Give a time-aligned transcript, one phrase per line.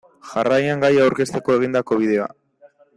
[0.29, 2.31] Jarraian gaia aurkezteko egindako bideoa.